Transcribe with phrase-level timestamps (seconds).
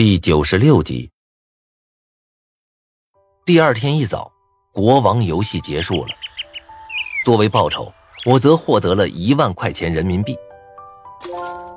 [0.00, 1.10] 第九十六集。
[3.44, 4.32] 第二天一早，
[4.72, 6.14] 国王游戏结束了。
[7.22, 7.92] 作为报酬，
[8.24, 10.34] 我则获得了一万块钱人民币。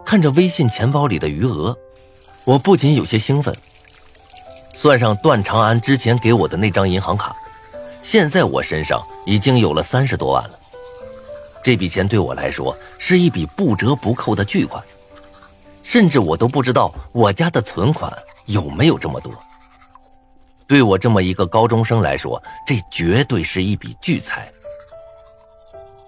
[0.05, 1.77] 看着微信钱包里的余额，
[2.45, 3.53] 我不仅有些兴奋。
[4.73, 7.35] 算上段长安之前给我的那张银行卡，
[8.01, 10.57] 现在我身上已经有了三十多万了。
[11.61, 14.81] 这笔钱对我来说是一笔不折不扣的巨款。
[15.83, 18.11] 甚至我都不知道我家的存款
[18.45, 19.31] 有没有这么多。
[20.65, 24.49] 对我这么一个高中生来说，这绝对是一笔巨财。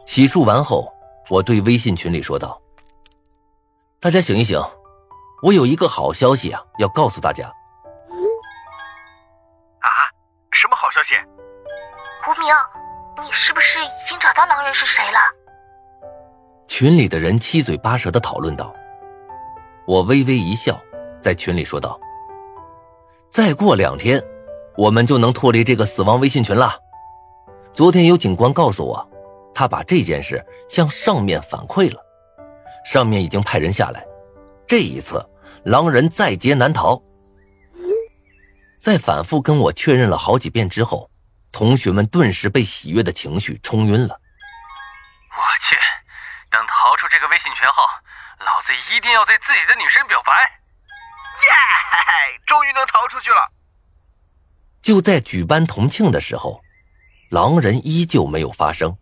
[0.07, 0.91] 洗漱完后，
[1.29, 2.59] 我对微信群里说道
[3.99, 4.59] ：“大家醒一醒，
[5.43, 7.45] 我有一个好消息啊，要告诉大家。”
[9.79, 9.89] 啊，
[10.51, 11.13] 什么好消息？
[12.23, 12.47] 胡明，
[13.23, 15.19] 你是不是已经找到狼人是谁了？
[16.67, 18.73] 群里的人七嘴八舌的讨论道。
[19.87, 20.81] 我微微一笑，
[21.21, 21.99] 在群里说道
[23.29, 24.19] ：“再过两天，
[24.75, 26.73] 我们就能脱离这个死亡微信群了。
[27.71, 29.07] 昨天有警官告诉我，
[29.53, 32.01] 他把这件事向上面反馈了，
[32.83, 34.03] 上面已经派人下来。
[34.65, 35.23] 这一次，
[35.65, 36.99] 狼人在劫难逃。”
[38.81, 41.11] 在反复跟我确认了好几遍之后，
[41.51, 44.19] 同学们顿时被喜悦的情绪冲晕了。
[45.29, 45.75] 我去，
[46.49, 47.83] 等逃出这个微信群后。
[48.39, 50.31] 老子一定要对自己的女神表白！
[51.43, 53.51] 耶，终于能逃出去了。
[54.81, 56.61] 就在举办同庆的时候，
[57.29, 58.97] 狼人依旧没有发声，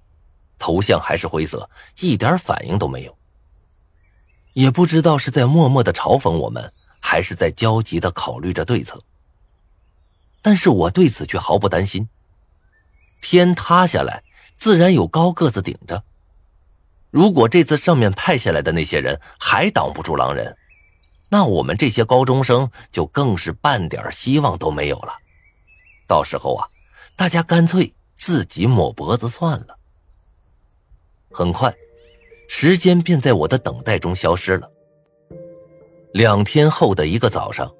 [0.57, 3.17] 头像还是灰色，一点反应都没有。
[4.53, 9.03] 也不知道是在默默的嘲讽我们，还是在焦急的考虑着对策。
[10.41, 12.07] 但是我对此却毫不担心。
[13.21, 14.23] 天塌下来，
[14.57, 16.03] 自然有高个子顶着。
[17.13, 20.57] 如果这次上面派下来的那些人还挡不住狼人，
[21.29, 25.13] 那我们这些高中生就更是半点希望都没有了。
[26.07, 26.67] 到时候啊，
[27.15, 29.77] 大家干脆自己抹脖子算了。
[31.29, 31.71] 很快，
[32.49, 34.67] 时间便在我的等待中消失了。
[36.13, 37.71] 两天后的一个早上，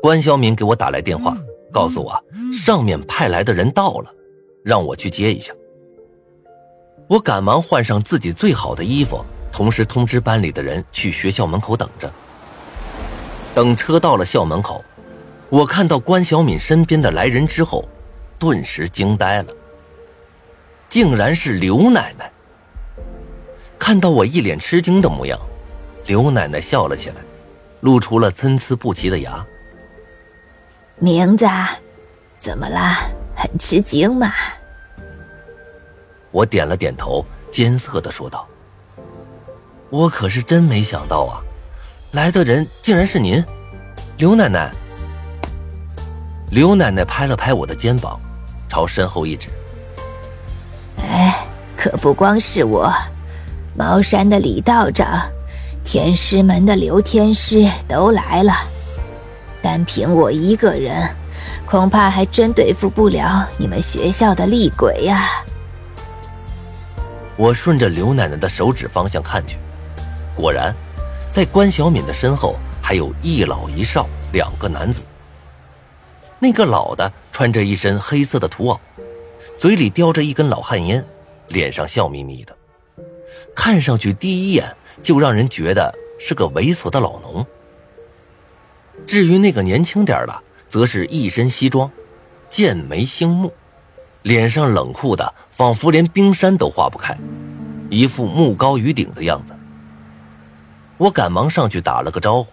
[0.00, 1.36] 关晓敏给我打来电话，
[1.70, 4.10] 告诉我上面派来的人到了，
[4.64, 5.52] 让我去接一下。
[7.10, 12.08] 我赶忙换上自己最好的衣服，同时通知班里的人去学校门口等着。
[13.52, 14.84] 等车到了校门口，
[15.48, 17.84] 我看到关小敏身边的来人之后，
[18.38, 19.52] 顿时惊呆了。
[20.88, 22.30] 竟然是刘奶奶！
[23.76, 25.36] 看到我一脸吃惊的模样，
[26.06, 27.16] 刘奶奶笑了起来，
[27.80, 29.44] 露出了参差不齐的牙。
[31.00, 31.44] 名字，
[32.38, 32.94] 怎么了？
[33.34, 34.32] 很吃惊吗？
[36.30, 38.46] 我点了点头，艰涩的说道
[39.90, 41.42] ：“我可是真没想到啊，
[42.12, 43.44] 来的人竟然是您，
[44.16, 44.70] 刘奶奶。”
[46.50, 48.20] 刘奶奶拍了拍我的肩膀，
[48.68, 49.48] 朝身后一指
[51.02, 51.46] ：“哎，
[51.76, 52.92] 可不光是我，
[53.76, 55.20] 茅山的李道长，
[55.84, 58.52] 天师门的刘天师都来了。
[59.62, 61.08] 单凭我一个人，
[61.66, 65.28] 恐怕还真对付不了你们学校的厉鬼呀。”
[67.40, 69.56] 我顺着刘奶奶的手指方向看去，
[70.36, 70.76] 果然，
[71.32, 75.02] 在关小敏的身后还有一老一少两个男子。
[76.38, 78.78] 那个老的穿着一身黑色的土袄，
[79.58, 81.02] 嘴里叼着一根老旱烟，
[81.48, 82.54] 脸上笑眯眯的，
[83.56, 87.46] 看上去第一眼就让人觉得是个猥琐的老农。
[89.06, 91.90] 至于那个年轻点的，则是一身西装，
[92.50, 93.50] 剑眉星目。
[94.22, 97.16] 脸上冷酷的，仿佛连冰山都化不开，
[97.88, 99.56] 一副目高于顶的样子。
[100.98, 102.52] 我赶忙上去打了个招呼，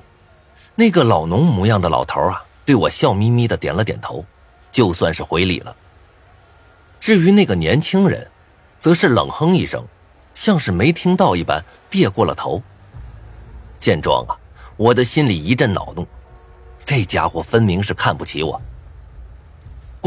[0.76, 4.24] 那个老农模样的老头啊，对我笑眯眯的点了点头，
[4.72, 5.76] 就算是回礼了。
[7.02, 8.30] 至于那个年轻人，
[8.80, 9.86] 则是冷哼一声，
[10.34, 12.62] 像是没听到一般，别过了头。
[13.80, 14.38] 见状啊，
[14.78, 16.08] 我的心里一阵恼怒，
[16.86, 18.62] 这家伙分明是看不起我。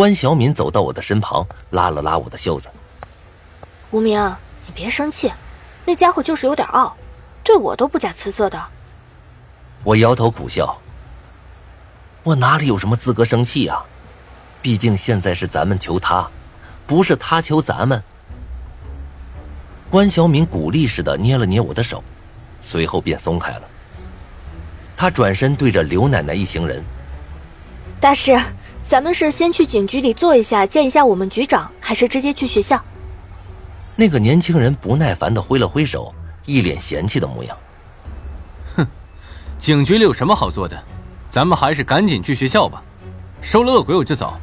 [0.00, 2.70] 关小敏走到我的身旁，拉了拉我的袖子。
[3.91, 4.19] 无名，
[4.67, 5.31] 你别生气，
[5.85, 6.97] 那家伙就是有点傲，
[7.44, 8.58] 对我都不假辞色的。
[9.85, 10.75] 我摇头苦笑。
[12.23, 13.85] 我哪里有什么资格生气啊？
[14.62, 16.26] 毕竟现在是咱们求他，
[16.87, 18.02] 不是他求咱们。
[19.91, 22.02] 关小敏鼓励似的捏了捏我的手，
[22.62, 23.62] 随后便松开了。
[24.97, 26.82] 他转身对着刘奶奶一行人
[28.00, 28.41] ：“大师。”
[28.90, 32.82] 咱们是先去警局里坐一下，见一下我们局长，还是直接去学校？
[33.94, 36.12] 那个年轻人不耐烦的挥了挥手，
[36.44, 37.56] 一脸嫌弃的模样。
[38.75, 38.84] 哼，
[39.60, 40.76] 警局里有什么好做的？
[41.31, 42.82] 咱们还是赶紧去学校吧，
[43.40, 44.34] 收了恶鬼我就走，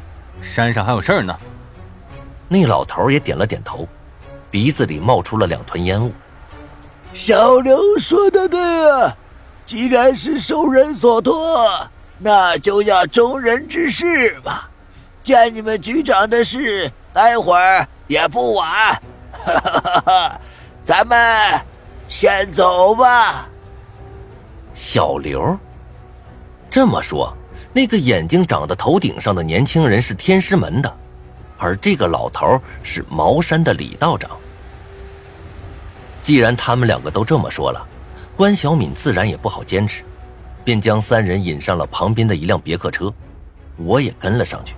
[0.41, 1.37] 山上还有事儿呢。
[2.47, 3.85] 那老头也点了点头，
[4.49, 6.13] 鼻子里冒出了两团烟雾。
[7.11, 9.13] 小刘说的对啊，
[9.65, 11.67] 既然是受人所托，
[12.19, 14.61] 那就要忠人之事嘛。
[15.23, 18.67] 见你们局长的事，待会儿也不晚。
[19.45, 20.41] 哈哈哈哈
[20.83, 21.61] 咱们
[22.07, 23.47] 先走吧。
[24.73, 25.57] 小刘，
[26.69, 27.35] 这么说，
[27.73, 30.97] 那个眼睛长在头顶上的年轻人是天师门的，
[31.57, 34.31] 而这个老头是茅山的李道长。
[36.23, 37.85] 既然他们两个都这么说了，
[38.35, 40.03] 关小敏自然也不好坚持，
[40.67, 43.09] 便将三人引上了旁边的一辆别克车，
[43.77, 44.75] 我也跟了上去。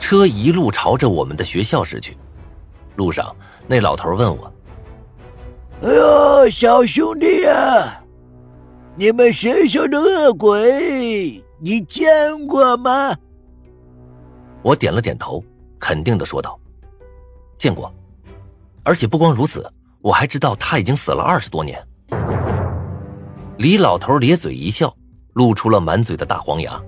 [0.00, 2.16] 车一路朝着我们的学校驶去，
[2.96, 3.32] 路上
[3.68, 4.52] 那老头问我
[5.86, 8.02] ：“哎呦，小兄弟呀！”
[8.98, 12.10] 你们学校的恶鬼，你见
[12.48, 13.16] 过吗？
[14.62, 15.40] 我点了点头，
[15.78, 16.58] 肯定的说道
[17.56, 17.94] ：“见过，
[18.82, 19.64] 而且不光如此，
[20.00, 21.80] 我还知道他已经死了二十多年。”
[23.58, 24.94] 李老头咧嘴一笑，
[25.34, 26.80] 露出了满嘴的大黄牙：“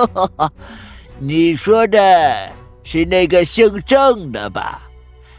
[1.18, 2.52] 你说的
[2.84, 4.82] 是那个姓郑的吧？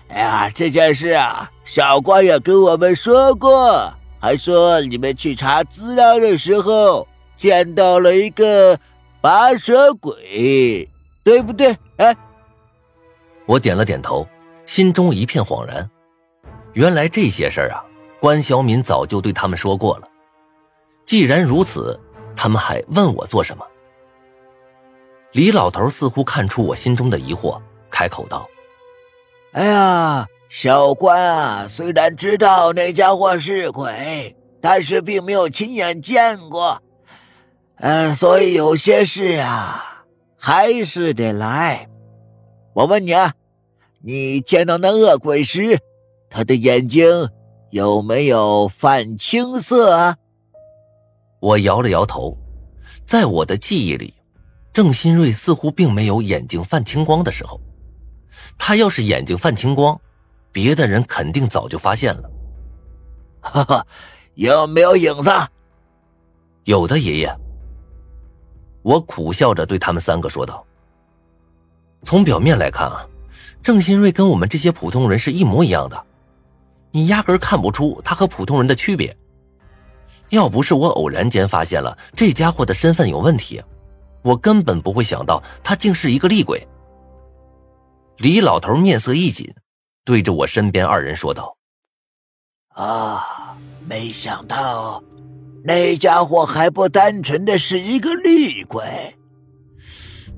[0.09, 8.77] 哎呀，这件事啊，小官也跟我们说过。”还说你们去查资料的时候见到了一个
[9.19, 10.87] 拔舌鬼，
[11.23, 11.75] 对不对？
[11.97, 12.15] 哎，
[13.47, 14.27] 我点了点头，
[14.67, 15.89] 心中一片恍然。
[16.73, 17.83] 原来这些事儿啊，
[18.21, 20.07] 关小敏早就对他们说过了。
[21.05, 21.99] 既然如此，
[22.35, 23.65] 他们还问我做什么？
[25.33, 27.59] 李老头似乎看出我心中的疑惑，
[27.89, 28.47] 开口道
[29.53, 36.83] ：“哎呀。”小关啊，虽然知道那家伙是鬼，但是并没有亲眼见过，
[37.77, 40.03] 嗯，所以有些事啊，
[40.37, 41.87] 还是得来。
[42.73, 43.33] 我问你啊，
[44.01, 45.79] 你见到那恶鬼时，
[46.29, 47.29] 他的眼睛
[47.71, 50.17] 有没有泛青色啊？
[51.39, 52.37] 我摇了摇头，
[53.05, 54.13] 在我的记忆里，
[54.73, 57.59] 郑新瑞似乎并没有眼睛泛青光的时候。
[58.57, 59.99] 他要是眼睛泛青光，
[60.51, 62.29] 别的人肯定早就发现了，
[63.39, 63.87] 哈哈，
[64.35, 65.31] 有没有影子？
[66.65, 67.37] 有的，爷爷。
[68.83, 70.65] 我苦笑着对他们三个说道
[72.03, 73.07] ：“从表面来看啊，
[73.63, 76.05] 郑新瑞跟我们这些普通人是一模一样的，
[76.91, 79.15] 你压根看不出他和普通人的区别。
[80.29, 83.61] 要不是我偶然间发现了这家伙的身份有问题，
[84.21, 86.67] 我根本不会想到他竟是一个厉鬼。”
[88.17, 89.53] 李老头面色一紧。
[90.03, 91.55] 对着我身边二人说道
[92.73, 93.55] ：“啊，
[93.87, 95.01] 没想到
[95.63, 99.15] 那家伙还不单纯的是一个厉鬼，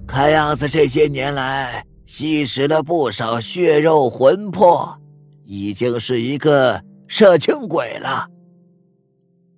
[0.05, 4.99] 看样子这些年来吸食了不少血肉魂魄，
[5.43, 8.27] 已经是一个摄青鬼了。”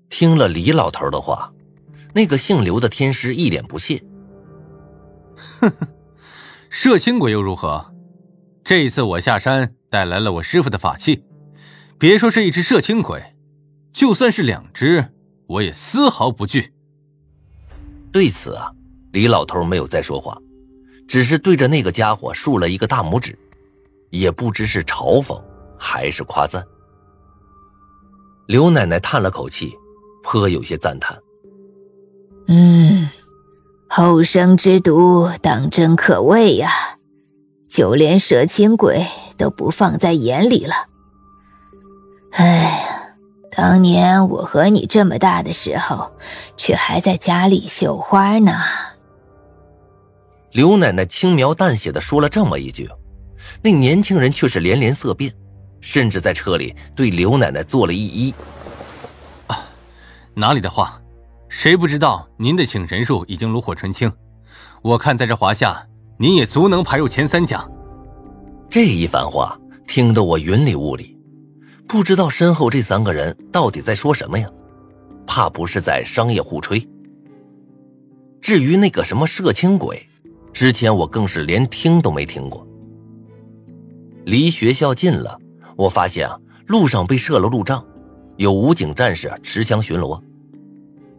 [0.09, 1.53] 听了李老头的话，
[2.13, 4.03] 那个姓刘的天师一脸不屑
[5.35, 5.87] ：“哼哼，
[6.69, 7.93] 摄青鬼又如何？
[8.63, 11.23] 这一次我下山。”带来了我师傅的法器，
[11.97, 13.33] 别说是一只摄青鬼，
[13.93, 15.13] 就算是两只，
[15.47, 16.73] 我也丝毫不惧。
[18.11, 18.73] 对此啊，
[19.13, 20.37] 李老头没有再说话，
[21.07, 23.39] 只是对着那个家伙竖了一个大拇指，
[24.09, 25.41] 也不知是嘲讽
[25.85, 26.65] 还是夸赞。
[28.47, 29.73] 刘奶奶叹了口气，
[30.23, 31.15] 颇有些赞叹
[32.49, 33.07] ：“嗯，
[33.87, 36.97] 后生之毒当真可畏呀，
[37.69, 39.05] 就连蛇青鬼。”
[39.37, 40.73] 都不放在眼里了。
[42.31, 43.15] 哎呀，
[43.51, 46.09] 当年我和你这么大的时候，
[46.55, 48.53] 却还在家里绣花呢。
[50.53, 52.89] 刘奶奶轻描淡写的说了这么一句，
[53.61, 55.33] 那年轻人却是连连色变，
[55.85, 58.33] 甚至在车里对刘奶奶做了一揖。
[59.45, 59.69] 啊，
[60.33, 60.99] 哪里的话，
[61.47, 64.11] 谁不知道您的请神术已经炉火纯青？
[64.81, 65.87] 我看在这华夏，
[66.17, 67.63] 您也足能排入前三甲。
[68.67, 71.15] 这一番话听得我云里雾里，
[71.87, 74.49] 不知道身后这三个人到底在说什么呀？
[75.27, 76.83] 怕不是在商业互吹？
[78.41, 80.03] 至于那个什么摄青鬼，
[80.51, 82.67] 之前我更是连听都没听过。
[84.25, 85.39] 离学校近了，
[85.75, 87.85] 我发现啊，路上被设了路障，
[88.37, 90.21] 有武警战士持枪巡逻。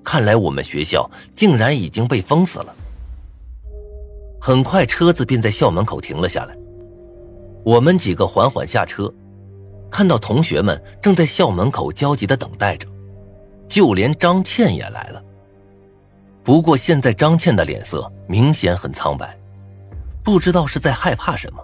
[0.03, 2.75] 看来我们学校竟然已经被封死了。
[4.41, 6.57] 很快，车子便在校门口停了下来。
[7.65, 9.13] 我们几个缓缓下车，
[9.91, 12.87] 看到同学们正在校门口焦急的等待着，
[13.69, 15.23] 就连张倩也来了。
[16.45, 19.37] 不过现在张倩的脸色明显很苍白，
[20.23, 21.61] 不知道是在害怕什么。